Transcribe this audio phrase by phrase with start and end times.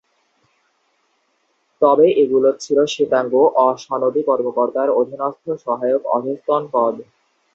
[1.81, 3.33] তবে এগুলো ছিল শ্বেতাঙ্গ
[3.61, 6.95] অ-সনদী কর্মকর্তার অধীনস্থ সহায়ক অধস্তন পদ।